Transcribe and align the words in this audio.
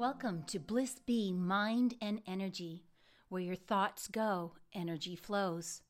Welcome 0.00 0.44
to 0.44 0.58
Bliss 0.58 0.96
Bee 1.04 1.30
Mind 1.30 1.94
and 2.00 2.22
Energy, 2.26 2.84
where 3.28 3.42
your 3.42 3.54
thoughts 3.54 4.08
go, 4.08 4.54
energy 4.72 5.14
flows. 5.14 5.82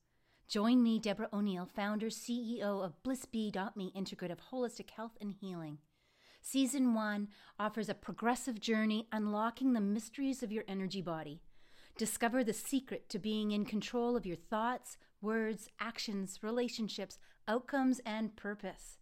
Join 0.48 0.82
me, 0.82 0.98
Deborah 0.98 1.28
O'Neill, 1.32 1.64
founder, 1.64 2.08
CEO 2.08 2.84
of 2.84 3.00
BlissBee.me 3.04 3.92
Integrative 3.96 4.38
Holistic 4.52 4.90
Health 4.90 5.16
and 5.20 5.30
Healing. 5.30 5.78
Season 6.42 6.92
1 6.92 7.28
offers 7.60 7.88
a 7.88 7.94
progressive 7.94 8.60
journey 8.60 9.06
unlocking 9.12 9.74
the 9.74 9.80
mysteries 9.80 10.42
of 10.42 10.50
your 10.50 10.64
energy 10.66 11.02
body. 11.02 11.40
Discover 11.96 12.42
the 12.42 12.52
secret 12.52 13.08
to 13.10 13.20
being 13.20 13.52
in 13.52 13.64
control 13.64 14.16
of 14.16 14.26
your 14.26 14.34
thoughts, 14.34 14.96
words, 15.22 15.68
actions, 15.78 16.40
relationships, 16.42 17.20
outcomes, 17.46 18.00
and 18.04 18.34
purpose. 18.34 18.98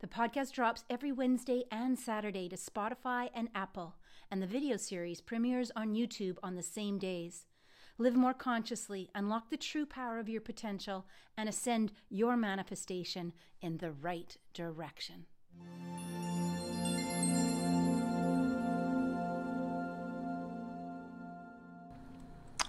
The 0.00 0.06
podcast 0.06 0.52
drops 0.52 0.84
every 0.88 1.12
Wednesday 1.12 1.64
and 1.70 1.98
Saturday 1.98 2.48
to 2.48 2.56
Spotify 2.56 3.28
and 3.34 3.50
Apple 3.54 3.96
and 4.30 4.42
the 4.42 4.46
video 4.46 4.76
series 4.76 5.20
premieres 5.20 5.70
on 5.76 5.94
YouTube 5.94 6.36
on 6.42 6.54
the 6.54 6.62
same 6.62 6.98
days. 6.98 7.46
Live 7.98 8.14
more 8.14 8.34
consciously, 8.34 9.08
unlock 9.14 9.50
the 9.50 9.56
true 9.56 9.86
power 9.86 10.18
of 10.18 10.28
your 10.28 10.40
potential, 10.40 11.06
and 11.36 11.48
ascend 11.48 11.92
your 12.10 12.36
manifestation 12.36 13.32
in 13.62 13.78
the 13.78 13.90
right 13.90 14.36
direction. 14.52 15.26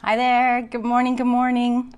Hi 0.02 0.16
there. 0.16 0.62
Good 0.62 0.86
morning. 0.86 1.18
Good 1.18 1.26
morning. 1.26 1.94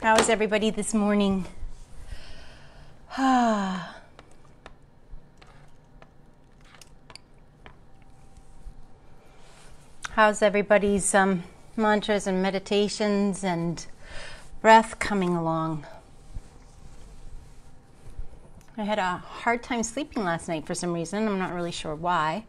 How 0.00 0.14
is 0.16 0.28
everybody 0.28 0.70
this 0.70 0.94
morning? 0.94 1.44
How's 3.18 3.82
everybody's 10.40 11.12
um, 11.16 11.42
mantras 11.76 12.28
and 12.28 12.40
meditations 12.40 13.42
and 13.42 13.84
breath 14.60 15.00
coming 15.00 15.34
along? 15.34 15.84
I 18.76 18.84
had 18.84 19.00
a 19.00 19.16
hard 19.16 19.64
time 19.64 19.82
sleeping 19.82 20.22
last 20.22 20.46
night 20.46 20.64
for 20.64 20.76
some 20.76 20.92
reason. 20.92 21.26
I'm 21.26 21.40
not 21.40 21.52
really 21.52 21.72
sure 21.72 21.96
why. 21.96 22.44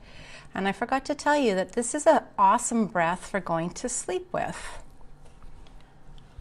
And 0.53 0.67
I 0.67 0.71
forgot 0.71 1.03
to 1.05 1.15
tell 1.15 1.35
you 1.35 1.55
that 1.55 1.71
this 1.71 1.95
is 1.95 2.05
an 2.05 2.25
awesome 2.37 2.85
breath 2.85 3.25
for 3.25 3.39
going 3.39 3.71
to 3.71 3.89
sleep 3.89 4.31
with. 4.31 4.83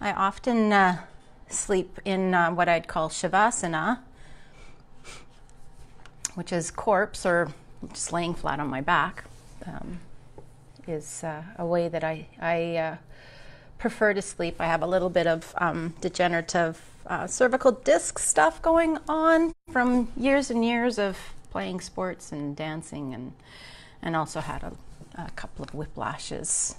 I 0.03 0.13
often 0.13 0.71
uh, 0.71 0.99
sleep 1.49 1.99
in 2.05 2.35
uh, 2.35 2.51
what 2.51 2.69
I'd 2.69 2.89
call 2.89 3.09
Shavasana, 3.09 4.01
which 6.39 6.53
is 6.53 6.71
corpse 6.71 7.27
or 7.27 7.51
just 7.93 8.13
laying 8.13 8.33
flat 8.33 8.61
on 8.61 8.69
my 8.69 8.81
back, 8.81 9.25
um, 9.67 9.99
is 10.87 11.25
uh, 11.25 11.43
a 11.59 11.67
way 11.67 11.89
that 11.89 12.05
I, 12.05 12.29
I 12.41 12.77
uh, 12.77 12.97
prefer 13.81 14.15
to 14.15 14.23
sleep. 14.23 14.61
I 14.61 14.67
have 14.67 14.81
a 14.81 14.87
little 14.87 15.11
bit 15.11 15.27
of 15.27 15.53
um, 15.59 15.95
degenerative 16.01 16.81
uh, 17.09 17.27
cervical 17.27 17.73
disc 17.73 18.21
stuff 18.21 18.63
going 18.63 18.99
on 19.09 19.53
from 19.73 20.13
years 20.17 20.49
and 20.49 20.65
years 20.65 20.97
of 20.97 21.19
playing 21.51 21.81
sports 21.81 22.31
and 22.31 22.55
dancing, 22.55 23.15
and 23.15 23.33
and 24.01 24.15
also 24.15 24.39
had 24.39 24.63
a, 24.63 24.73
a 25.21 25.31
couple 25.35 25.65
of 25.65 25.73
whiplashes. 25.73 26.77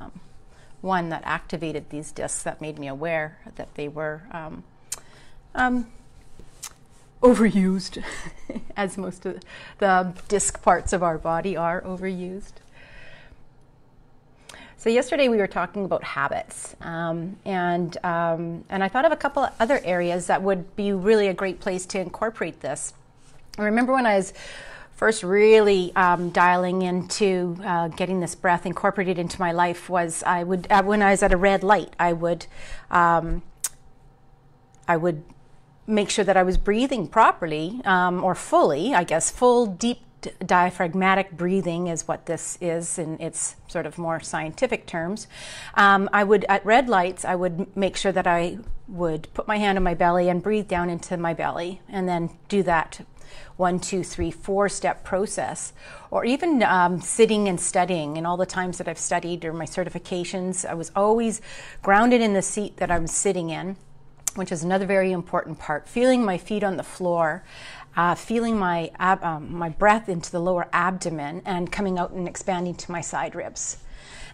Um, 0.00 0.20
one 0.80 1.10
that 1.10 1.20
activated 1.26 1.90
these 1.90 2.12
discs 2.12 2.42
that 2.44 2.62
made 2.62 2.78
me 2.78 2.88
aware 2.88 3.36
that 3.56 3.74
they 3.74 3.88
were 3.88 4.22
um, 4.32 4.64
um, 5.54 5.86
overused, 7.26 8.02
as 8.76 8.96
most 8.96 9.26
of 9.26 9.40
the 9.78 10.14
disc 10.28 10.62
parts 10.62 10.92
of 10.92 11.02
our 11.02 11.18
body 11.18 11.56
are 11.56 11.80
overused. 11.82 12.52
So 14.76 14.90
yesterday 14.90 15.28
we 15.28 15.38
were 15.38 15.48
talking 15.48 15.84
about 15.84 16.04
habits, 16.04 16.76
um, 16.80 17.36
and 17.44 17.96
um, 18.04 18.64
and 18.68 18.84
I 18.84 18.88
thought 18.88 19.04
of 19.04 19.10
a 19.10 19.16
couple 19.16 19.48
other 19.58 19.80
areas 19.82 20.28
that 20.28 20.42
would 20.42 20.76
be 20.76 20.92
really 20.92 21.26
a 21.26 21.34
great 21.34 21.58
place 21.58 21.84
to 21.86 21.98
incorporate 21.98 22.60
this. 22.60 22.94
I 23.58 23.64
remember 23.64 23.92
when 23.92 24.06
I 24.06 24.16
was 24.16 24.32
first 24.94 25.24
really 25.24 25.92
um, 25.96 26.30
dialing 26.30 26.82
into 26.82 27.56
uh, 27.64 27.88
getting 27.88 28.20
this 28.20 28.36
breath 28.36 28.64
incorporated 28.64 29.18
into 29.18 29.40
my 29.40 29.50
life 29.50 29.88
was 29.88 30.22
I 30.22 30.44
would 30.44 30.68
uh, 30.70 30.84
when 30.84 31.02
I 31.02 31.10
was 31.10 31.22
at 31.22 31.32
a 31.32 31.36
red 31.36 31.64
light 31.64 31.94
I 31.98 32.12
would 32.12 32.46
um, 32.90 33.42
I 34.86 34.96
would 34.96 35.24
make 35.86 36.10
sure 36.10 36.24
that 36.24 36.36
I 36.36 36.42
was 36.42 36.56
breathing 36.58 37.06
properly 37.06 37.80
um, 37.84 38.24
or 38.24 38.34
fully, 38.34 38.94
I 38.94 39.04
guess, 39.04 39.30
full 39.30 39.66
deep 39.66 40.00
diaphragmatic 40.44 41.36
breathing 41.36 41.86
is 41.86 42.08
what 42.08 42.26
this 42.26 42.58
is 42.60 42.98
in 42.98 43.20
its 43.20 43.56
sort 43.68 43.86
of 43.86 43.98
more 43.98 44.20
scientific 44.20 44.86
terms. 44.86 45.26
Um, 45.74 46.08
I 46.12 46.24
would, 46.24 46.44
at 46.48 46.64
red 46.64 46.88
lights, 46.88 47.24
I 47.24 47.34
would 47.34 47.76
make 47.76 47.96
sure 47.96 48.12
that 48.12 48.26
I 48.26 48.58
would 48.88 49.28
put 49.34 49.46
my 49.46 49.58
hand 49.58 49.78
on 49.78 49.84
my 49.84 49.94
belly 49.94 50.28
and 50.28 50.42
breathe 50.42 50.68
down 50.68 50.90
into 50.90 51.16
my 51.16 51.34
belly 51.34 51.80
and 51.88 52.08
then 52.08 52.30
do 52.48 52.62
that 52.64 53.00
one, 53.56 53.80
two, 53.80 54.02
three, 54.02 54.30
four 54.30 54.68
step 54.68 55.02
process, 55.02 55.72
or 56.10 56.24
even 56.24 56.62
um, 56.62 57.00
sitting 57.00 57.48
and 57.48 57.58
studying. 57.58 58.18
And 58.18 58.26
all 58.26 58.36
the 58.36 58.46
times 58.46 58.78
that 58.78 58.88
I've 58.88 58.98
studied 58.98 59.44
or 59.44 59.52
my 59.52 59.64
certifications, 59.64 60.68
I 60.68 60.74
was 60.74 60.92
always 60.94 61.40
grounded 61.82 62.20
in 62.20 62.34
the 62.34 62.42
seat 62.42 62.76
that 62.76 62.90
I'm 62.90 63.06
sitting 63.06 63.50
in 63.50 63.76
which 64.36 64.52
is 64.52 64.62
another 64.62 64.86
very 64.86 65.12
important 65.12 65.58
part. 65.58 65.88
Feeling 65.88 66.24
my 66.24 66.38
feet 66.38 66.62
on 66.62 66.76
the 66.76 66.82
floor, 66.82 67.44
uh, 67.96 68.14
feeling 68.14 68.58
my, 68.58 68.90
ab- 68.98 69.24
um, 69.24 69.52
my 69.52 69.68
breath 69.68 70.08
into 70.08 70.30
the 70.30 70.40
lower 70.40 70.68
abdomen, 70.72 71.42
and 71.44 71.72
coming 71.72 71.98
out 71.98 72.12
and 72.12 72.28
expanding 72.28 72.74
to 72.74 72.92
my 72.92 73.00
side 73.00 73.34
ribs. 73.34 73.78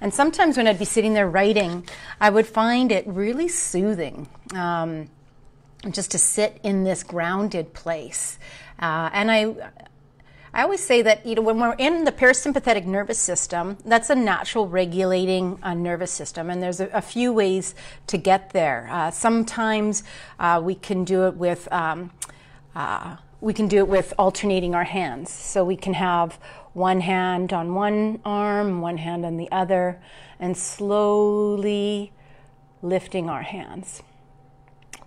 And 0.01 0.13
sometimes 0.13 0.57
when 0.57 0.67
I'd 0.67 0.79
be 0.79 0.85
sitting 0.85 1.15
there 1.15 1.29
writing, 1.29 1.87
I 2.21 2.31
would 2.31 2.47
find 2.47 2.91
it 2.91 3.07
really 3.07 3.49
soothing. 3.49 4.29
Um, 4.55 5.09
just 5.91 6.13
to 6.13 6.19
sit 6.19 6.61
in 6.63 6.85
this 6.85 7.03
grounded 7.03 7.75
place. 7.75 8.39
Uh, 8.79 9.11
and 9.13 9.31
I, 9.31 9.55
I 10.55 10.63
always 10.63 10.85
say 10.85 11.01
that 11.01 11.25
you 11.25 11.35
know 11.35 11.41
when 11.41 11.59
we're 11.59 11.73
in 11.75 12.05
the 12.05 12.13
parasympathetic 12.13 12.85
nervous 12.85 13.19
system, 13.19 13.79
that's 13.87 14.11
a 14.11 14.15
natural 14.15 14.69
regulating 14.69 15.59
uh, 15.63 15.73
nervous 15.73 16.11
system, 16.11 16.51
and 16.51 16.63
there's 16.63 16.79
a, 16.79 16.89
a, 16.89 17.01
few 17.01 17.33
ways 17.33 17.75
to 18.09 18.19
get 18.19 18.51
there. 18.51 18.87
Uh, 18.91 19.11
sometimes 19.11 20.05
uh, 20.39 20.61
we 20.63 20.75
can 20.75 21.05
do 21.05 21.27
it 21.27 21.37
with 21.37 21.73
um, 21.73 22.11
uh, 22.75 23.17
we 23.41 23.55
can 23.55 23.67
do 23.67 23.79
it 23.79 23.89
with 23.89 24.13
alternating 24.19 24.75
our 24.75 24.85
hands, 24.85 25.31
so 25.31 25.65
we 25.65 25.77
can 25.77 25.95
have 25.95 26.39
one 26.75 27.01
hand 27.01 27.55
on 27.55 27.75
one 27.75 28.21
arm, 28.23 28.83
one 28.83 28.99
hand 28.99 29.25
on 29.25 29.39
the 29.39 29.51
other, 29.51 30.03
and 30.39 30.55
slowly 30.55 32.13
lifting 32.83 33.31
our 33.31 33.43
hands. 33.43 34.03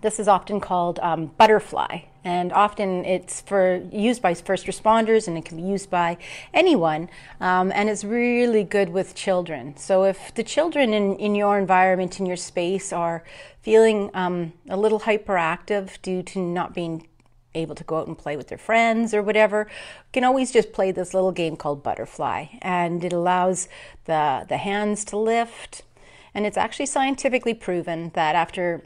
This 0.00 0.18
is 0.18 0.26
often 0.26 0.60
called 0.60 0.98
um, 0.98 1.26
butterfly, 1.38 2.00
and 2.26 2.52
often 2.52 3.04
it's 3.04 3.40
for 3.42 3.76
used 3.92 4.20
by 4.20 4.34
first 4.34 4.66
responders, 4.66 5.28
and 5.28 5.38
it 5.38 5.44
can 5.44 5.56
be 5.56 5.62
used 5.62 5.88
by 5.88 6.18
anyone. 6.52 7.08
Um, 7.40 7.70
and 7.70 7.88
it's 7.88 8.02
really 8.02 8.64
good 8.64 8.88
with 8.88 9.14
children. 9.14 9.76
So 9.76 10.02
if 10.02 10.34
the 10.34 10.42
children 10.42 10.92
in, 10.92 11.14
in 11.18 11.36
your 11.36 11.56
environment, 11.56 12.18
in 12.18 12.26
your 12.26 12.36
space, 12.36 12.92
are 12.92 13.22
feeling 13.62 14.10
um, 14.12 14.54
a 14.68 14.76
little 14.76 14.98
hyperactive 14.98 16.02
due 16.02 16.24
to 16.24 16.40
not 16.40 16.74
being 16.74 17.06
able 17.54 17.76
to 17.76 17.84
go 17.84 17.98
out 17.98 18.08
and 18.08 18.18
play 18.18 18.36
with 18.36 18.48
their 18.48 18.58
friends 18.58 19.14
or 19.14 19.22
whatever, 19.22 19.68
can 20.12 20.24
always 20.24 20.50
just 20.50 20.72
play 20.72 20.90
this 20.90 21.14
little 21.14 21.30
game 21.30 21.56
called 21.56 21.84
butterfly, 21.84 22.46
and 22.60 23.04
it 23.04 23.12
allows 23.12 23.68
the 24.06 24.44
the 24.48 24.56
hands 24.56 25.04
to 25.04 25.16
lift. 25.16 25.84
And 26.34 26.44
it's 26.44 26.58
actually 26.58 26.86
scientifically 26.86 27.54
proven 27.54 28.10
that 28.14 28.34
after 28.34 28.82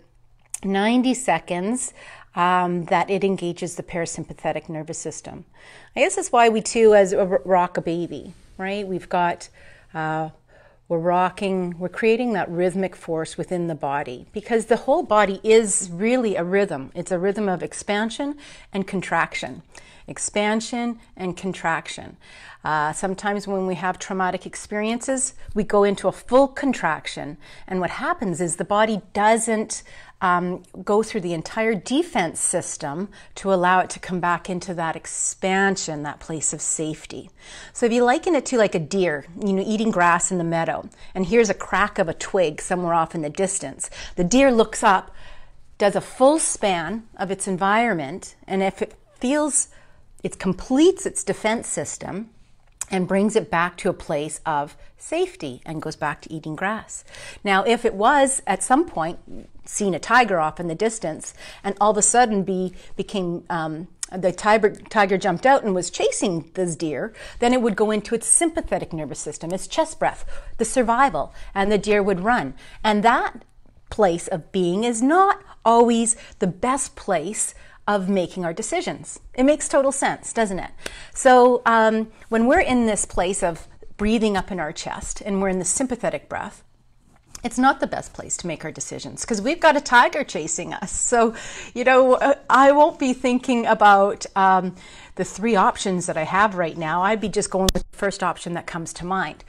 90 0.62 1.14
seconds 1.14 1.94
um, 2.34 2.84
that 2.86 3.10
it 3.10 3.24
engages 3.24 3.76
the 3.76 3.82
parasympathetic 3.82 4.68
nervous 4.68 4.98
system. 4.98 5.44
I 5.96 6.00
guess 6.00 6.16
that's 6.16 6.32
why 6.32 6.48
we 6.48 6.60
too, 6.60 6.94
as 6.94 7.14
rock 7.44 7.76
a 7.76 7.80
baby, 7.80 8.34
right? 8.56 8.86
We've 8.86 9.08
got, 9.08 9.48
uh, 9.92 10.30
we're 10.88 10.98
rocking, 10.98 11.78
we're 11.78 11.88
creating 11.88 12.32
that 12.34 12.48
rhythmic 12.50 12.94
force 12.96 13.36
within 13.36 13.66
the 13.66 13.74
body 13.74 14.26
because 14.32 14.66
the 14.66 14.76
whole 14.76 15.02
body 15.02 15.40
is 15.42 15.88
really 15.92 16.36
a 16.36 16.44
rhythm. 16.44 16.90
It's 16.94 17.12
a 17.12 17.18
rhythm 17.18 17.48
of 17.48 17.62
expansion 17.62 18.36
and 18.72 18.86
contraction. 18.86 19.62
Expansion 20.06 20.98
and 21.16 21.36
contraction. 21.36 22.16
Uh, 22.64 22.92
sometimes 22.92 23.46
when 23.46 23.66
we 23.66 23.76
have 23.76 23.98
traumatic 23.98 24.44
experiences, 24.44 25.34
we 25.54 25.64
go 25.64 25.84
into 25.84 26.08
a 26.08 26.12
full 26.12 26.48
contraction. 26.48 27.38
And 27.66 27.80
what 27.80 27.90
happens 27.90 28.40
is 28.40 28.56
the 28.56 28.64
body 28.64 29.00
doesn't 29.14 29.82
um, 30.20 30.62
go 30.84 31.02
through 31.02 31.22
the 31.22 31.32
entire 31.32 31.74
defense 31.74 32.40
system 32.40 33.08
to 33.36 33.52
allow 33.52 33.80
it 33.80 33.90
to 33.90 33.98
come 33.98 34.20
back 34.20 34.50
into 34.50 34.74
that 34.74 34.96
expansion, 34.96 36.02
that 36.02 36.20
place 36.20 36.52
of 36.52 36.60
safety. 36.60 37.30
So 37.72 37.86
if 37.86 37.92
you 37.92 38.04
liken 38.04 38.34
it 38.34 38.44
to 38.46 38.58
like 38.58 38.74
a 38.74 38.78
deer, 38.78 39.26
you 39.42 39.52
know, 39.52 39.64
eating 39.66 39.90
grass 39.90 40.30
in 40.30 40.38
the 40.38 40.44
meadow, 40.44 40.88
and 41.14 41.26
here's 41.26 41.50
a 41.50 41.54
crack 41.54 41.98
of 41.98 42.08
a 42.08 42.14
twig 42.14 42.60
somewhere 42.60 42.94
off 42.94 43.14
in 43.14 43.22
the 43.22 43.30
distance, 43.30 43.88
the 44.16 44.24
deer 44.24 44.52
looks 44.52 44.82
up 44.82 45.10
does 45.78 45.96
a 45.96 46.00
full 46.00 46.38
span 46.38 47.08
of 47.16 47.30
its 47.30 47.48
environment, 47.48 48.36
and 48.46 48.62
if 48.62 48.82
it 48.82 48.94
feels 49.18 49.68
it 50.22 50.38
completes 50.38 51.06
its 51.06 51.24
defense 51.24 51.66
system 51.66 52.28
and 52.90 53.08
brings 53.08 53.36
it 53.36 53.50
back 53.50 53.76
to 53.78 53.88
a 53.88 53.94
place 53.94 54.40
of 54.44 54.76
safety 54.96 55.62
and 55.64 55.80
goes 55.80 55.96
back 55.96 56.20
to 56.22 56.32
eating 56.32 56.56
grass. 56.56 57.04
Now, 57.44 57.62
if 57.64 57.84
it 57.84 57.94
was 57.94 58.42
at 58.46 58.62
some 58.62 58.84
point 58.84 59.18
seen 59.64 59.94
a 59.94 59.98
tiger 59.98 60.40
off 60.40 60.58
in 60.58 60.68
the 60.68 60.74
distance 60.74 61.32
and 61.62 61.76
all 61.80 61.92
of 61.92 61.96
a 61.96 62.02
sudden 62.02 62.42
be 62.42 62.74
became 62.96 63.44
um, 63.48 63.88
the 64.12 64.32
tiger, 64.32 64.70
tiger 64.88 65.16
jumped 65.16 65.46
out 65.46 65.62
and 65.62 65.74
was 65.74 65.90
chasing 65.90 66.50
this 66.54 66.74
deer, 66.74 67.14
then 67.38 67.52
it 67.52 67.62
would 67.62 67.76
go 67.76 67.90
into 67.90 68.14
its 68.14 68.26
sympathetic 68.26 68.92
nervous 68.92 69.20
system, 69.20 69.52
its 69.52 69.68
chest 69.68 69.98
breath, 69.98 70.24
the 70.58 70.64
survival, 70.64 71.32
and 71.54 71.70
the 71.70 71.78
deer 71.78 72.02
would 72.02 72.20
run. 72.20 72.54
And 72.82 73.02
that 73.04 73.44
place 73.88 74.28
of 74.28 74.50
being 74.52 74.84
is 74.84 75.02
not 75.02 75.42
always 75.64 76.16
the 76.38 76.46
best 76.46 76.96
place 76.96 77.54
of 77.86 78.08
making 78.08 78.44
our 78.44 78.52
decisions. 78.52 79.20
It 79.34 79.44
makes 79.44 79.68
total 79.68 79.92
sense, 79.92 80.32
doesn't 80.32 80.58
it? 80.58 80.70
So 81.14 81.62
um, 81.66 82.10
when 82.28 82.46
we're 82.46 82.60
in 82.60 82.86
this 82.86 83.04
place 83.04 83.42
of 83.42 83.66
breathing 83.96 84.36
up 84.36 84.50
in 84.50 84.60
our 84.60 84.72
chest 84.72 85.20
and 85.20 85.42
we're 85.42 85.48
in 85.48 85.58
the 85.58 85.64
sympathetic 85.64 86.28
breath, 86.28 86.62
it's 87.42 87.58
not 87.58 87.80
the 87.80 87.86
best 87.86 88.12
place 88.12 88.36
to 88.38 88.46
make 88.46 88.64
our 88.64 88.72
decisions 88.72 89.22
because 89.22 89.40
we've 89.40 89.60
got 89.60 89.76
a 89.76 89.80
tiger 89.80 90.24
chasing 90.24 90.74
us. 90.74 90.92
So, 90.92 91.34
you 91.74 91.84
know, 91.84 92.14
uh, 92.14 92.34
I 92.50 92.72
won't 92.72 92.98
be 92.98 93.12
thinking 93.12 93.66
about 93.66 94.26
um, 94.36 94.76
the 95.20 95.24
three 95.26 95.54
options 95.54 96.06
that 96.06 96.16
I 96.16 96.22
have 96.22 96.54
right 96.54 96.78
now. 96.78 97.02
I'd 97.02 97.20
be 97.20 97.28
just 97.28 97.50
going 97.50 97.68
with 97.74 97.82
the 97.90 97.96
first 97.96 98.22
option 98.22 98.54
that 98.54 98.66
comes 98.66 98.94
to 98.94 99.04
mind. 99.04 99.44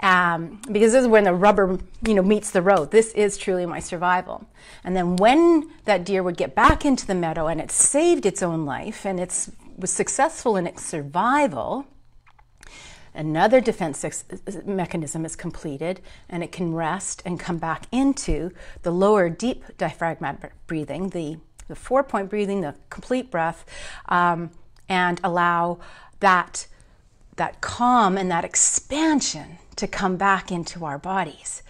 Um, 0.00 0.60
because 0.70 0.92
this 0.92 1.00
is 1.00 1.08
when 1.08 1.24
the 1.24 1.32
rubber, 1.32 1.78
you 2.06 2.12
know, 2.12 2.20
meets 2.20 2.50
the 2.50 2.60
road. 2.60 2.90
This 2.90 3.10
is 3.12 3.38
truly 3.38 3.64
my 3.64 3.78
survival. 3.78 4.46
And 4.84 4.94
then 4.94 5.16
when 5.16 5.70
that 5.86 6.04
deer 6.04 6.22
would 6.22 6.36
get 6.36 6.54
back 6.54 6.84
into 6.84 7.06
the 7.06 7.14
meadow 7.14 7.46
and 7.46 7.58
it 7.58 7.70
saved 7.70 8.26
its 8.26 8.42
own 8.42 8.66
life 8.66 9.06
and 9.06 9.18
it 9.18 9.48
was 9.78 9.90
successful 9.90 10.58
in 10.58 10.66
its 10.66 10.84
survival, 10.84 11.86
another 13.14 13.62
defense 13.62 14.04
mechanism 14.66 15.24
is 15.24 15.36
completed 15.36 16.02
and 16.28 16.42
it 16.42 16.52
can 16.52 16.74
rest 16.74 17.22
and 17.24 17.40
come 17.40 17.56
back 17.56 17.86
into 17.90 18.50
the 18.82 18.90
lower 18.90 19.30
deep 19.30 19.64
diaphragmatic 19.78 20.52
breathing, 20.66 21.08
the, 21.08 21.38
the 21.68 21.74
four 21.74 22.04
point 22.04 22.28
breathing, 22.28 22.60
the 22.60 22.74
complete 22.90 23.30
breath, 23.30 23.64
um, 24.10 24.50
and 24.88 25.20
allow 25.24 25.78
that, 26.20 26.66
that 27.36 27.60
calm 27.60 28.16
and 28.16 28.30
that 28.30 28.44
expansion 28.44 29.58
to 29.76 29.86
come 29.86 30.16
back 30.16 30.52
into 30.52 30.84
our 30.84 30.98
bodies. 30.98 31.62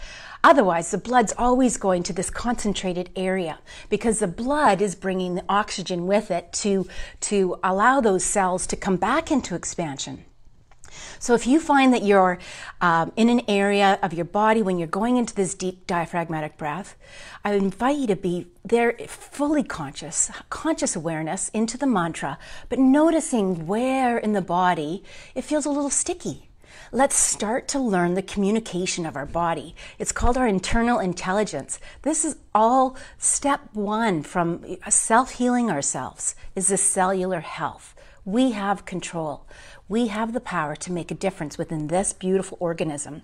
Otherwise, 0.43 0.91
the 0.91 0.99
blood's 0.99 1.33
always 1.39 1.79
going 1.79 2.03
to 2.03 2.13
this 2.13 2.29
concentrated 2.29 3.09
area 3.17 3.59
because 3.89 4.19
the 4.19 4.29
blood 4.29 4.83
is 4.83 4.95
bringing 4.95 5.37
the 5.37 5.45
oxygen 5.49 6.07
with 6.07 6.31
it 6.31 6.53
to, 6.53 6.87
to 7.21 7.59
allow 7.65 7.99
those 7.99 8.23
cells 8.23 8.67
to 8.67 8.77
come 8.77 8.97
back 8.97 9.31
into 9.31 9.55
expansion. 9.55 10.25
So 11.19 11.35
if 11.35 11.47
you 11.47 11.61
find 11.61 11.93
that 11.93 12.03
you're 12.03 12.39
um, 12.81 13.13
in 13.17 13.29
an 13.29 13.43
area 13.49 13.99
of 14.03 14.13
your 14.13 14.25
body 14.25 14.63
when 14.63 14.79
you're 14.79 14.89
going 14.89 15.17
into 15.17 15.35
this 15.35 15.55
deep 15.55 15.87
diaphragmatic 15.87 16.57
breath, 16.57 16.97
I 17.45 17.55
invite 17.55 17.99
you 17.99 18.07
to 18.09 18.17
be 18.17 18.49
there 18.65 18.97
fully 19.07 19.63
conscious, 19.63 20.31
conscious 20.51 20.97
awareness 20.97 21.49
into 21.51 21.79
the 21.79 21.87
mantra, 21.87 22.39
but 22.69 22.79
noticing 22.79 23.67
where 23.67 24.19
in 24.19 24.33
the 24.33 24.43
body 24.43 25.03
it 25.35 25.43
feels 25.43 25.67
a 25.67 25.71
little 25.71 25.91
sticky. 25.91 26.49
Let's 26.93 27.17
start 27.17 27.67
to 27.69 27.81
learn 27.81 28.15
the 28.15 28.23
communication 28.23 29.05
of 29.05 29.17
our 29.17 29.27
body. 29.27 29.75
It's 29.99 30.13
called 30.13 30.37
our 30.37 30.47
internal 30.47 31.01
intelligence. 31.01 31.81
This 32.03 32.25
is 32.25 32.37
all 32.55 32.97
step 33.19 33.61
one 33.73 34.23
from 34.23 34.65
self 34.89 35.33
healing 35.33 35.71
ourselves 35.71 36.35
is 36.55 36.69
the 36.69 36.77
cellular 36.77 37.41
health. 37.41 37.94
We 38.25 38.53
have 38.53 38.87
control. 38.87 39.47
We 39.87 40.07
have 40.07 40.33
the 40.33 40.41
power 40.41 40.75
to 40.77 40.93
make 40.93 41.11
a 41.11 41.15
difference 41.15 41.59
within 41.59 41.89
this 41.89 42.15
beautiful 42.15 42.57
organism. 42.59 43.23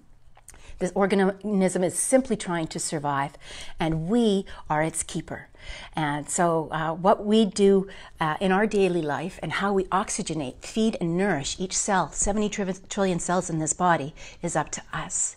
This 0.79 0.93
organism 0.94 1.85
is 1.85 1.99
simply 1.99 2.37
trying 2.37 2.67
to 2.69 2.79
survive, 2.79 3.32
and 3.79 4.08
we 4.08 4.47
are 4.69 4.82
its 4.82 5.02
keeper. 5.02 5.49
And 5.94 6.29
so, 6.29 6.69
uh, 6.70 6.94
what 6.94 7.25
we 7.25 7.44
do 7.44 7.87
uh, 8.19 8.37
in 8.41 8.50
our 8.50 8.67
daily 8.67 9.02
life 9.02 9.38
and 9.43 9.52
how 9.52 9.75
we 9.75 9.85
oxygenate, 9.85 10.62
feed, 10.64 10.97
and 11.00 11.19
nourish 11.19 11.56
each 11.58 11.76
cell, 11.76 12.11
70 12.12 12.49
trillion 12.88 13.19
cells 13.19 13.50
in 13.50 13.58
this 13.58 13.75
body, 13.75 14.14
is 14.43 14.56
up 14.56 14.70
to 14.70 14.82
us. 14.91 15.37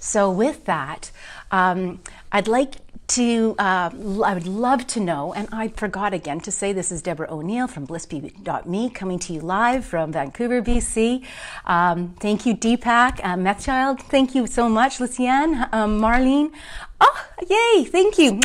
So, 0.00 0.30
with 0.30 0.64
that, 0.64 1.10
um, 1.50 2.00
I'd 2.32 2.48
like 2.48 2.76
to, 3.08 3.54
uh, 3.58 3.90
I 4.24 4.34
would 4.34 4.46
love 4.46 4.86
to 4.88 5.00
know, 5.00 5.32
and 5.32 5.48
I 5.50 5.68
forgot 5.68 6.12
again 6.12 6.40
to 6.40 6.50
say 6.50 6.72
this 6.72 6.92
is 6.92 7.02
Deborah 7.02 7.30
O'Neill 7.30 7.66
from 7.66 7.86
blissbee.me 7.86 8.90
coming 8.90 9.18
to 9.20 9.32
you 9.32 9.40
live 9.40 9.84
from 9.84 10.12
Vancouver, 10.12 10.62
BC. 10.62 11.24
Um, 11.64 12.14
thank 12.20 12.44
you, 12.44 12.54
Deepak, 12.54 13.20
uh, 13.24 13.36
Mechthild. 13.36 14.02
Thank 14.02 14.34
you 14.34 14.46
so 14.46 14.68
much, 14.68 15.00
Lucienne, 15.00 15.68
um, 15.72 16.00
Marlene. 16.00 16.52
Oh, 17.00 17.26
yay, 17.48 17.84
thank 17.84 18.18
you. 18.18 18.40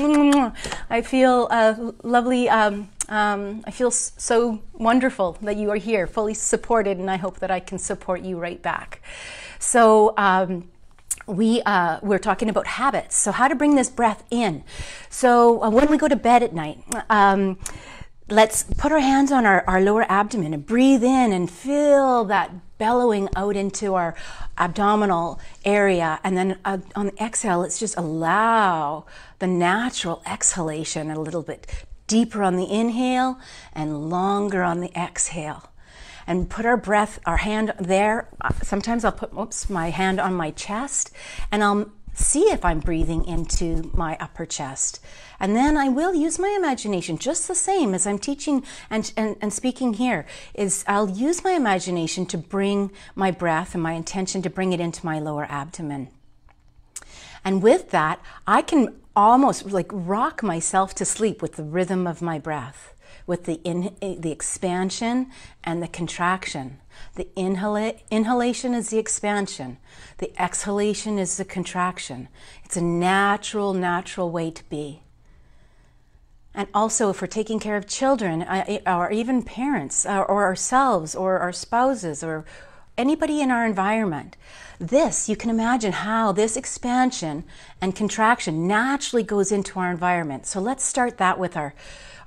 I 0.89 1.01
feel 1.01 1.48
uh, 1.51 1.92
lovely. 2.04 2.50
Um, 2.50 2.89
um, 3.10 3.63
I 3.65 3.71
feel 3.71 3.92
so 3.92 4.62
wonderful 4.74 5.38
that 5.42 5.57
you 5.57 5.69
are 5.71 5.75
here, 5.75 6.07
fully 6.07 6.33
supported, 6.33 6.98
and 6.98 7.12
I 7.12 7.18
hope 7.18 7.39
that 7.39 7.51
I 7.51 7.60
can 7.60 7.77
support 7.77 8.21
you 8.21 8.39
right 8.39 8.62
back. 8.62 9.01
So, 9.60 10.13
um, 10.18 10.69
we 11.28 11.62
uh, 11.64 12.00
we're 12.02 12.20
talking 12.20 12.50
about 12.50 12.68
habits. 12.68 13.16
So 13.18 13.31
how 13.31 13.48
to 13.48 13.56
bring 13.56 13.75
this 13.75 13.90
breath 13.90 14.24
in. 14.30 14.64
So 15.10 15.64
uh, 15.64 15.70
when 15.70 15.90
we 15.90 15.98
go 15.98 16.08
to 16.08 16.16
bed 16.16 16.44
at 16.44 16.54
night, 16.54 16.84
um, 17.10 17.58
let's 18.30 18.64
put 18.64 18.92
our 18.92 19.00
hands 19.00 19.31
on 19.31 19.46
our, 19.46 19.64
our 19.68 19.81
lower 19.81 20.06
abdomen 20.10 20.54
and 20.54 20.66
breathe 20.66 21.04
in 21.04 21.31
and 21.31 21.50
feel 21.50 22.25
that 22.25 22.52
bellowing 22.78 23.30
out 23.36 23.56
into 23.56 23.94
our 23.94 24.16
abdominal 24.58 25.40
area. 25.64 26.20
And 26.24 26.36
then 26.38 26.60
uh, 26.66 26.80
on 26.96 27.08
the 27.08 27.24
exhale, 27.24 27.60
let's 27.60 27.80
just 27.80 27.98
allow 27.98 29.06
the 29.40 29.48
natural 29.48 30.22
exhalation 30.25 31.10
a 31.10 31.20
little 31.20 31.44
bit 31.44 31.86
deeper 32.08 32.44
on 32.44 32.58
the 32.58 32.70
inhale 32.70 33.40
and 33.72 34.10
longer 34.10 34.64
on 34.64 34.81
the 34.81 34.92
exhale 34.98 35.73
and 36.28 36.50
put 36.50 36.66
our 36.66 36.78
breath, 36.78 37.20
our 37.25 37.38
hand 37.38 37.74
there. 37.80 38.30
Sometimes 38.62 39.04
I'll 39.06 39.12
put, 39.12 39.34
oops, 39.38 39.70
my 39.70 39.90
hand 39.90 40.20
on 40.20 40.34
my 40.34 40.52
chest 40.52 41.12
and 41.52 41.64
I'll 41.64 41.92
see 42.14 42.44
if 42.44 42.64
I'm 42.64 42.80
breathing 42.80 43.25
into 43.25 43.90
my 43.94 44.18
upper 44.20 44.46
chest. 44.46 45.00
And 45.39 45.56
then 45.56 45.75
I 45.77 45.89
will 45.89 46.13
use 46.13 46.38
my 46.38 46.56
imagination 46.58 47.18
just 47.18 47.48
the 47.48 47.56
same 47.56 47.94
as 47.94 48.06
I'm 48.06 48.20
teaching 48.20 48.63
and, 48.89 49.12
and, 49.18 49.36
and 49.42 49.51
speaking 49.51 49.96
here 49.96 50.25
is 50.53 50.86
I'll 50.88 51.10
use 51.10 51.44
my 51.44 51.51
imagination 51.51 52.25
to 52.27 52.38
bring 52.38 52.92
my 53.15 53.32
breath 53.32 53.74
and 53.74 53.84
my 53.84 53.94
intention 53.94 54.42
to 54.44 54.50
bring 54.50 54.74
it 54.74 54.80
into 54.80 55.06
my 55.06 55.20
lower 55.20 55.46
abdomen. 55.50 56.10
And 57.44 57.62
with 57.62 57.89
that, 57.92 58.22
I 58.48 58.62
can 58.62 58.96
almost 59.15 59.72
like 59.72 59.89
rock 59.92 60.42
myself 60.42 60.96
to 60.96 61.06
sleep 61.06 61.42
with 61.42 61.53
the 61.53 61.63
rhythm 61.63 62.08
of 62.08 62.22
my 62.22 62.39
breath 62.39 62.92
with 63.25 63.46
the, 63.46 63.56
in, 63.63 63.96
the 64.01 64.32
expansion 64.32 65.32
and 65.63 65.82
the 65.82 65.88
contraction. 65.88 66.80
The 67.15 67.27
inhala- 67.36 68.00
inhalation 68.12 68.74
is 68.74 68.89
the 68.89 69.00
expansion, 69.00 69.77
the 70.18 70.32
exhalation 70.42 71.18
is 71.18 71.38
the 71.38 71.46
contraction. 71.46 72.27
It's 72.63 72.77
a 72.77 72.82
natural, 72.82 73.74
natural 73.74 74.30
way 74.30 74.51
to 74.51 74.63
be. 74.70 75.01
And 76.56 76.68
also, 76.74 77.10
if 77.10 77.20
we're 77.20 77.27
taking 77.27 77.60
care 77.60 77.77
of 77.77 77.88
children, 77.88 78.46
or 78.86 79.12
even 79.12 79.42
parents, 79.42 80.06
or 80.06 80.44
ourselves, 80.44 81.15
or 81.15 81.39
our 81.39 81.51
spouses, 81.51 82.24
or 82.24 82.46
anybody 82.96 83.42
in 83.42 83.50
our 83.50 83.65
environment, 83.65 84.38
this, 84.80 85.27
you 85.27 85.36
can 85.36 85.50
imagine 85.50 85.94
how 85.94 86.32
this 86.32 86.56
expansion 86.56 87.44
and 87.82 87.96
contraction 87.96 88.68
naturally 88.68 89.24
goes 89.24 89.51
into 89.51 89.80
our 89.80 89.89
environment. 89.89 90.46
So 90.46 90.60
let's 90.60 90.84
start 90.84 91.18
that 91.18 91.39
with 91.39 91.58
our 91.58 91.74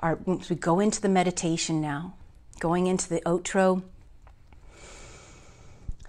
our, 0.00 0.18
we 0.26 0.56
go 0.56 0.80
into 0.80 1.00
the 1.00 1.08
meditation 1.08 1.80
now, 1.80 2.14
going 2.60 2.86
into 2.86 3.08
the 3.08 3.20
outro. 3.20 3.82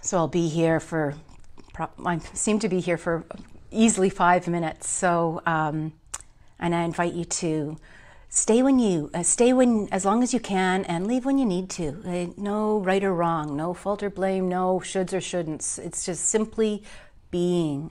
So 0.00 0.16
I'll 0.16 0.28
be 0.28 0.48
here 0.48 0.80
for, 0.80 1.14
I 2.04 2.18
seem 2.32 2.58
to 2.60 2.68
be 2.68 2.80
here 2.80 2.96
for 2.96 3.24
easily 3.70 4.10
five 4.10 4.48
minutes. 4.48 4.88
So, 4.88 5.42
um, 5.46 5.92
and 6.58 6.74
I 6.74 6.82
invite 6.82 7.14
you 7.14 7.24
to 7.24 7.76
stay 8.28 8.62
when 8.62 8.78
you 8.78 9.10
uh, 9.14 9.22
stay 9.22 9.52
when 9.52 9.88
as 9.90 10.04
long 10.04 10.22
as 10.22 10.34
you 10.34 10.40
can 10.40 10.84
and 10.84 11.06
leave 11.06 11.24
when 11.24 11.38
you 11.38 11.46
need 11.46 11.70
to. 11.70 11.88
Uh, 12.06 12.32
no 12.36 12.78
right 12.78 13.02
or 13.02 13.14
wrong, 13.14 13.56
no 13.56 13.74
fault 13.74 14.02
or 14.02 14.10
blame, 14.10 14.48
no 14.48 14.80
shoulds 14.80 15.12
or 15.12 15.18
shouldn'ts. 15.18 15.78
It's 15.78 16.04
just 16.04 16.24
simply 16.26 16.82
being. 17.30 17.90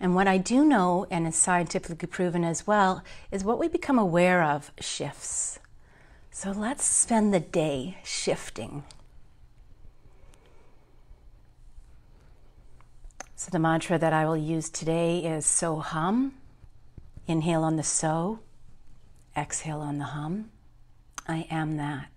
And 0.00 0.14
what 0.14 0.26
I 0.26 0.38
do 0.38 0.64
know, 0.64 1.06
and 1.10 1.26
is 1.26 1.36
scientifically 1.36 2.08
proven 2.08 2.42
as 2.42 2.66
well, 2.66 3.04
is 3.30 3.44
what 3.44 3.58
we 3.58 3.68
become 3.68 3.98
aware 3.98 4.42
of 4.42 4.72
shifts. 4.80 5.58
So 6.30 6.52
let's 6.52 6.84
spend 6.84 7.34
the 7.34 7.40
day 7.40 7.98
shifting. 8.02 8.84
So 13.36 13.50
the 13.50 13.58
mantra 13.58 13.98
that 13.98 14.12
I 14.12 14.24
will 14.24 14.36
use 14.36 14.70
today 14.70 15.18
is 15.18 15.44
So 15.44 15.76
Hum. 15.76 16.34
Inhale 17.26 17.62
on 17.62 17.76
the 17.76 17.82
So, 17.82 18.40
Exhale 19.36 19.80
on 19.80 19.98
the 19.98 20.04
hum. 20.04 20.50
I 21.28 21.46
am 21.50 21.76
that. 21.76 22.08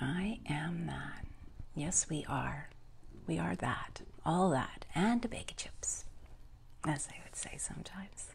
I 0.00 0.38
am 0.48 0.86
that. 0.86 1.26
Yes, 1.74 2.06
we 2.08 2.24
are. 2.28 2.68
We 3.26 3.38
are 3.38 3.56
that. 3.56 4.02
All 4.24 4.50
that. 4.50 4.84
And 4.94 5.24
a 5.24 5.28
bag 5.28 5.50
of 5.50 5.56
chips, 5.56 6.04
as 6.84 7.08
I 7.10 7.16
would 7.24 7.36
say 7.36 7.56
sometimes. 7.58 8.28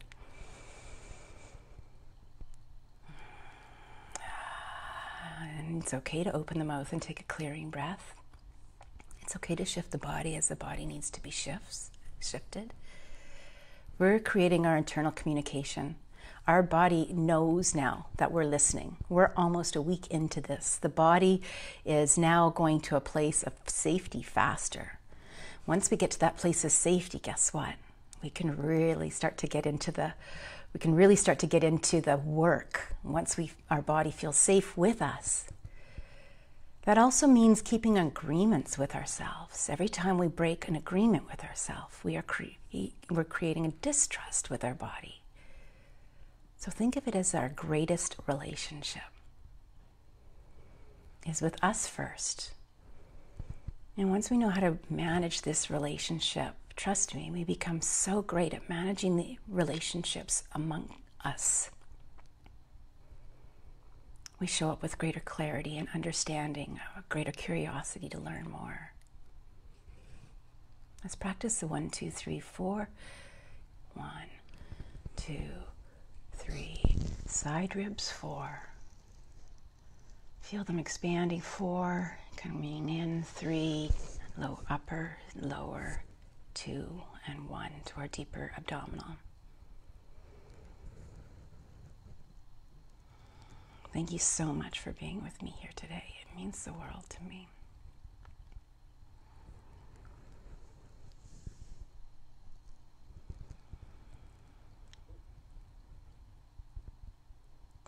And 5.58 5.84
it's 5.84 5.94
okay 5.94 6.24
to 6.24 6.34
open 6.36 6.60
the 6.60 6.66
mouth 6.66 6.92
and 6.92 7.02
take 7.02 7.20
a 7.20 7.24
clearing 7.24 7.70
breath. 7.70 8.16
It's 9.22 9.36
okay 9.36 9.56
to 9.56 9.66
shift 9.66 9.92
the 9.92 9.98
body 9.98 10.36
as 10.36 10.48
the 10.48 10.56
body 10.56 10.86
needs 10.86 11.10
to 11.12 11.22
be 11.22 11.32
shifts, 11.32 11.92
shifted. 12.20 12.74
We're 13.98 14.20
creating 14.20 14.66
our 14.66 14.78
internal 14.78 15.12
communication. 15.12 15.96
Our 16.48 16.62
body 16.62 17.08
knows 17.12 17.74
now 17.74 18.08
that 18.18 18.32
we're 18.32 18.44
listening. 18.46 18.98
We're 19.10 19.32
almost 19.36 19.76
a 19.76 19.82
week 19.82 20.08
into 20.08 20.42
this. 20.42 20.78
The 20.78 20.90
body 20.90 21.42
is 21.84 22.18
now 22.18 22.50
going 22.50 22.82
to 22.82 22.96
a 22.96 23.02
place 23.02 23.42
of 23.42 23.54
safety 23.66 24.22
faster. 24.22 25.00
Once 25.66 25.90
we 25.90 25.98
get 25.98 26.12
to 26.12 26.20
that 26.20 26.38
place 26.38 26.64
of 26.64 26.72
safety, 26.72 27.20
guess 27.20 27.54
what? 27.54 27.76
We 28.22 28.30
can 28.30 28.56
really 28.58 29.10
start 29.10 29.38
to 29.40 29.48
get 29.48 29.66
into 29.66 29.92
the 29.92 30.14
we 30.74 30.80
can 30.80 30.94
really 30.94 31.16
start 31.16 31.40
to 31.40 31.48
get 31.48 31.64
into 31.64 32.02
the 32.02 32.18
work 32.18 32.94
once 33.02 33.38
we 33.38 33.52
our 33.70 33.82
body 33.82 34.12
feels 34.12 34.36
safe 34.36 34.76
with 34.76 35.02
us. 35.02 35.46
That 36.84 36.98
also 37.00 37.28
means 37.28 37.62
keeping 37.62 37.98
agreements 37.98 38.78
with 38.78 38.94
ourselves. 38.94 39.70
Every 39.70 39.90
time 39.90 40.18
we 40.20 40.28
break 40.28 40.68
an 40.68 40.76
agreement 40.76 41.28
with 41.30 41.44
ourselves, 41.44 41.96
we 42.04 42.16
are 42.16 42.22
cre- 42.22 42.60
we're 43.10 43.24
creating 43.24 43.66
a 43.66 43.72
distrust 43.72 44.50
with 44.50 44.64
our 44.64 44.76
body. 44.76 45.22
So 46.58 46.72
think 46.72 46.96
of 46.96 47.08
it 47.08 47.16
as 47.16 47.34
our 47.34 47.50
greatest 47.50 48.18
relationship 48.28 49.04
is 51.26 51.42
with 51.42 51.58
us 51.64 51.88
first. 51.88 52.52
And 53.98 54.10
once 54.12 54.30
we 54.30 54.38
know 54.38 54.50
how 54.50 54.62
to 54.62 54.78
manage 54.90 55.42
this 55.42 55.70
relationship, 55.70 56.56
trust 56.76 57.16
me, 57.16 57.32
we 57.32 57.44
become 57.44 57.82
so 57.82 58.22
great 58.22 58.54
at 58.54 58.70
managing 58.70 59.16
the 59.16 59.38
relationships 59.48 60.44
among 60.54 60.94
us 61.24 61.70
we 64.40 64.48
show 64.48 64.70
up 64.70 64.82
with 64.82 64.98
greater 64.98 65.22
clarity 65.22 65.78
and 65.78 65.88
understanding, 65.94 66.80
a 66.98 67.04
greater 67.10 67.32
curiosity 67.32 68.10
to 68.10 68.20
learn 68.20 68.50
more. 68.50 68.92
Let's 71.04 71.16
practice 71.16 71.60
the 71.60 71.68
one, 71.68 71.90
two, 71.90 72.10
three, 72.10 72.40
four. 72.40 72.90
One, 73.94 74.30
two, 75.16 75.50
three. 76.34 76.82
Side 77.28 77.76
ribs, 77.76 78.12
four. 78.12 78.70
Feel 80.46 80.64
them 80.64 80.78
expanding, 80.78 81.42
four. 81.42 82.20
Coming 82.38 82.88
in, 82.88 83.24
three. 83.24 83.90
Low 84.38 84.60
upper, 84.70 85.18
lower, 85.36 86.04
two, 86.54 87.02
and 87.26 87.50
one 87.50 87.72
to 87.86 87.96
our 87.98 88.08
deeper 88.10 88.52
abdominal. 88.56 89.18
Thank 93.92 94.12
you 94.12 94.20
so 94.20 94.54
much 94.54 94.80
for 94.80 94.92
being 94.92 95.24
with 95.24 95.42
me 95.42 95.56
here 95.60 95.72
today. 95.76 96.14
It 96.22 96.38
means 96.38 96.64
the 96.64 96.74
world 96.74 97.06
to 97.10 97.24
me. 97.24 97.48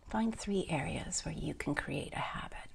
Find 0.10 0.34
three 0.34 0.66
areas 0.70 1.22
where 1.26 1.36
you 1.36 1.54
can 1.54 1.76
create 1.76 2.14
a 2.14 2.20
habit. 2.20 2.70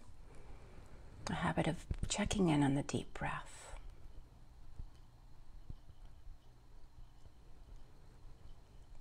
A 1.31 1.35
habit 1.35 1.67
of 1.67 1.77
checking 2.09 2.51
in 2.51 2.63
on 2.63 2.75
the 2.75 2.83
deep 2.83 3.13
breath. 3.15 3.75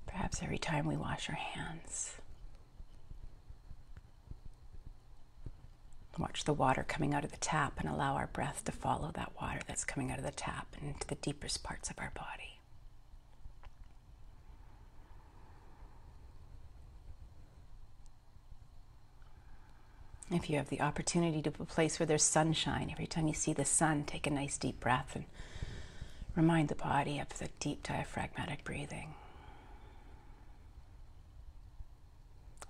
Perhaps 0.08 0.42
every 0.42 0.58
time 0.58 0.86
we 0.86 0.96
wash 0.96 1.30
our 1.30 1.36
hands. 1.36 2.16
Watch 6.18 6.44
the 6.44 6.54
water 6.54 6.86
coming 6.88 7.14
out 7.14 7.26
of 7.26 7.32
the 7.32 7.38
tap 7.38 7.80
and 7.80 7.90
allow 7.90 8.14
our 8.16 8.28
breath 8.28 8.64
to 8.66 8.72
follow 8.72 9.12
that 9.14 9.34
water 9.42 9.62
that's 9.68 9.84
coming 9.84 10.12
out 10.12 10.20
of 10.20 10.26
the 10.26 10.32
tap 10.32 10.68
and 10.80 10.90
into 10.90 11.08
the 11.08 11.16
deepest 11.16 11.64
parts 11.64 11.90
of 11.90 11.98
our 12.00 12.12
body. 12.16 12.61
If 20.34 20.50
you 20.50 20.56
have 20.58 20.70
the 20.70 20.80
opportunity 20.80 21.42
to 21.42 21.50
a 21.60 21.66
place 21.66 22.00
where 22.00 22.08
there's 22.08 22.24
sunshine, 22.24 22.90
every 22.90 23.06
time 23.06 23.28
you 23.28 23.34
see 23.34 23.52
the 23.52 23.66
sun, 23.66 24.06
take 24.06 24.26
a 24.26 24.32
nice 24.32 24.58
deep 24.58 24.80
breath 24.80 25.12
and 25.14 25.26
remind 26.36 26.70
the 26.70 26.76
body 26.76 27.20
of 27.20 27.38
the 27.38 27.50
deep 27.60 27.84
diaphragmatic 27.84 28.64
breathing. 28.64 29.14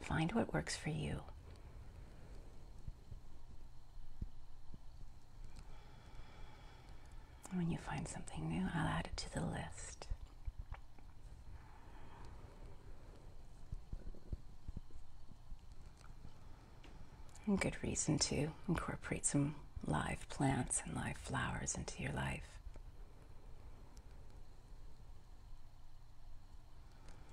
Find 0.01 0.32
what 0.32 0.51
works 0.51 0.75
for 0.75 0.89
you. 0.89 1.22
When 7.53 7.70
you 7.70 7.77
find 7.77 8.08
something 8.08 8.50
new, 8.50 8.65
I'll 8.74 8.88
add 8.88 9.08
it 9.13 9.18
to 9.18 9.34
the 9.34 9.41
list. 9.41 10.08
And 17.51 17.60
good 17.60 17.75
reason 17.84 18.17
to 18.17 18.48
incorporate 18.70 19.25
some 19.25 19.55
live 19.86 20.25
plants 20.29 20.81
and 20.86 20.96
live 20.96 21.17
flowers 21.17 21.75
into 21.75 22.01
your 22.01 22.13
life. 22.13 22.48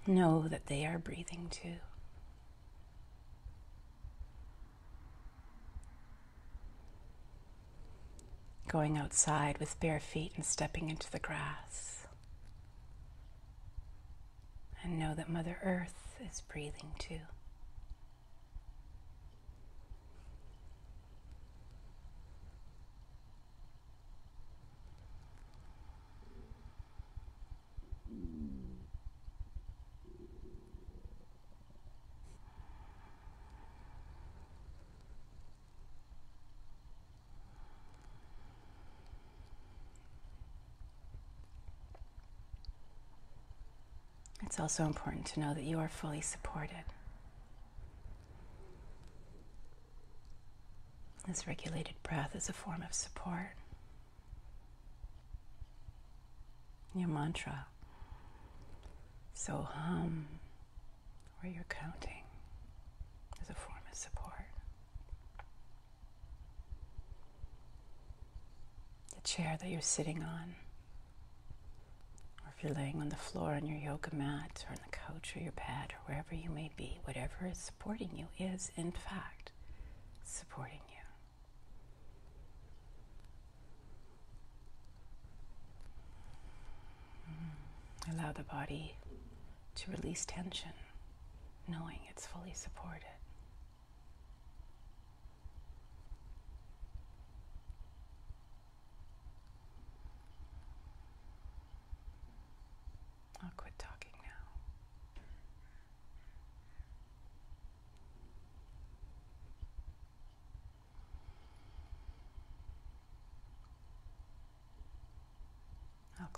Know 0.09 0.49
that 0.49 0.67
they 0.67 0.85
are 0.85 0.99
breathing 0.99 1.47
too. 1.53 1.77
going 8.67 8.99
outside 8.99 9.57
with 9.59 9.79
bare 9.79 10.01
feet 10.01 10.33
and 10.35 10.45
stepping 10.45 10.91
into 10.91 11.11
the 11.13 11.21
grass. 11.21 12.07
And 14.83 14.99
know 14.99 15.15
that 15.15 15.31
Mother 15.31 15.59
Earth 15.63 16.17
is 16.29 16.41
breathing 16.41 16.91
too. 16.99 17.21
It's 44.59 44.63
also 44.65 44.87
important 44.87 45.25
to 45.27 45.39
know 45.39 45.55
that 45.55 45.63
you 45.63 45.79
are 45.79 45.89
fully 45.89 46.21
supported. 46.21 46.83
This 51.29 51.47
regulated 51.47 51.95
breath 52.03 52.35
is 52.35 52.49
a 52.49 52.53
form 52.53 52.83
of 52.83 52.93
support. 52.93 53.53
Your 56.93 57.07
mantra. 57.07 57.67
So 59.33 59.65
hum, 59.71 60.27
or 61.41 61.49
you're 61.49 61.65
counting, 61.69 62.25
is 63.41 63.49
a 63.49 63.55
form 63.55 63.79
of 63.89 63.97
support. 63.97 64.49
The 69.15 69.21
chair 69.23 69.57
that 69.61 69.71
you're 69.71 69.81
sitting 69.81 70.25
on 70.25 70.57
if 72.59 72.65
you're 72.65 72.75
laying 72.75 73.01
on 73.01 73.09
the 73.09 73.17
floor 73.17 73.53
on 73.53 73.67
your 73.67 73.79
yoga 73.79 74.13
mat 74.15 74.65
or 74.69 74.73
on 74.73 74.79
the 74.85 74.97
couch 74.97 75.35
or 75.37 75.41
your 75.41 75.53
bed 75.53 75.93
or 75.93 75.99
wherever 76.07 76.35
you 76.35 76.51
may 76.51 76.71
be, 76.77 76.99
whatever 77.05 77.47
is 77.49 77.57
supporting 77.59 78.11
you 78.17 78.27
is, 78.45 78.73
in 78.77 78.91
fact, 78.91 79.53
supporting 80.25 80.81
you. 80.89 80.95
Mm. 88.11 88.19
Allow 88.21 88.33
the 88.33 88.43
body 88.43 88.95
to 89.77 89.91
release 89.93 90.25
tension, 90.25 90.73
knowing 91.69 91.99
it's 92.11 92.27
fully 92.27 92.53
supported. 92.55 93.05
I'll 103.43 103.51
quit 103.57 103.73
talking 103.79 104.11
now. 104.25 104.31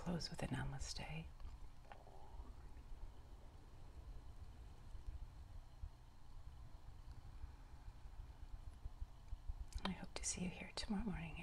Close 0.03 0.29
with 0.29 0.41
a 0.43 0.47
namaste. 0.47 0.99
I 9.85 9.89
hope 9.91 10.13
to 10.15 10.25
see 10.25 10.41
you 10.41 10.49
here 10.53 10.69
tomorrow 10.75 11.03
morning 11.05 11.40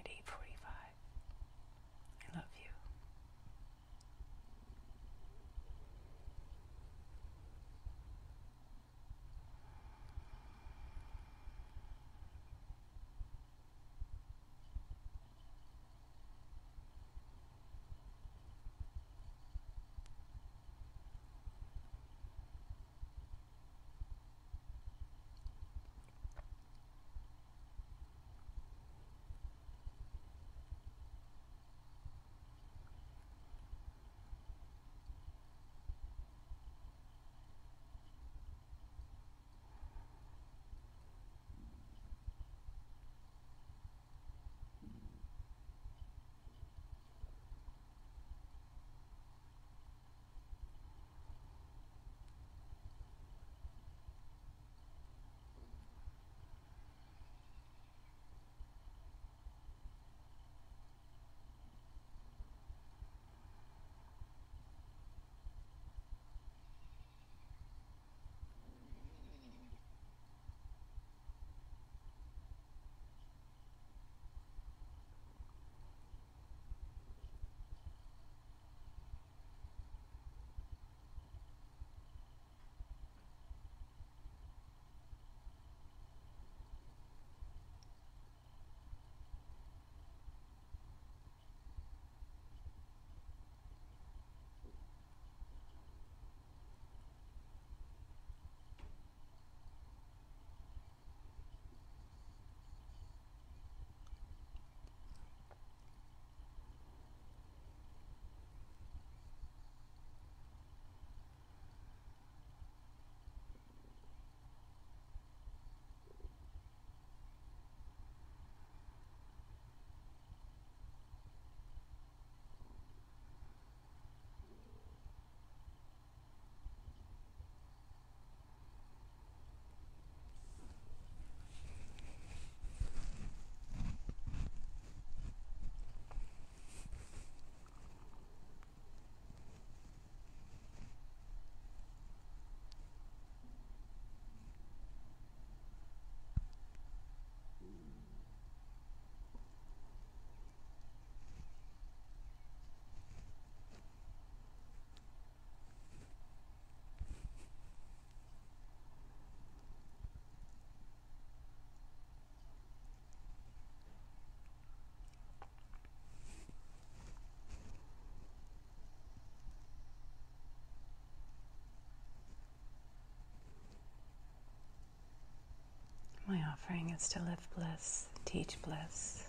is 176.98 177.08
to 177.08 177.20
live 177.20 177.48
bliss, 177.56 178.06
teach 178.24 178.56
bliss, 178.62 179.24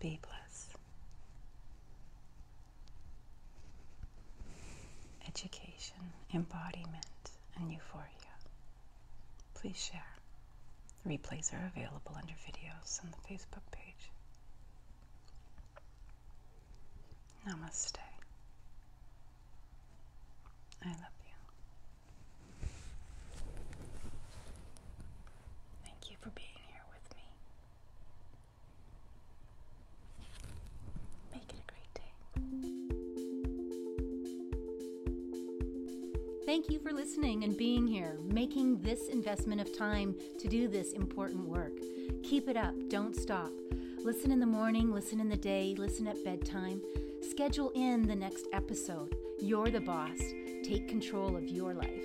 be 0.00 0.18
bliss. 0.22 0.68
Education, 5.28 6.12
embodiment, 6.32 7.30
and 7.58 7.70
euphoria. 7.70 8.06
Please 9.54 9.76
share. 9.76 10.16
Replays 11.06 11.52
are 11.52 11.70
available 11.76 12.12
under 12.16 12.32
videos 12.48 13.04
on 13.04 13.10
the 13.10 13.28
Facebook 13.28 13.62
page. 13.70 14.10
Namaste. 17.46 17.98
I 20.84 20.88
love 20.88 21.15
Thank 36.46 36.70
you 36.70 36.78
for 36.78 36.92
listening 36.92 37.42
and 37.42 37.56
being 37.56 37.88
here, 37.88 38.20
making 38.22 38.80
this 38.80 39.08
investment 39.08 39.60
of 39.60 39.76
time 39.76 40.14
to 40.38 40.46
do 40.46 40.68
this 40.68 40.92
important 40.92 41.48
work. 41.48 41.72
Keep 42.22 42.48
it 42.48 42.56
up, 42.56 42.72
don't 42.86 43.16
stop. 43.16 43.50
Listen 44.04 44.30
in 44.30 44.38
the 44.38 44.46
morning, 44.46 44.92
listen 44.92 45.18
in 45.18 45.28
the 45.28 45.36
day, 45.36 45.74
listen 45.76 46.06
at 46.06 46.22
bedtime. 46.22 46.80
Schedule 47.20 47.72
in 47.74 48.06
the 48.06 48.14
next 48.14 48.46
episode. 48.52 49.16
You're 49.40 49.70
the 49.70 49.80
boss. 49.80 50.20
Take 50.62 50.86
control 50.86 51.36
of 51.36 51.48
your 51.48 51.74
life. 51.74 52.04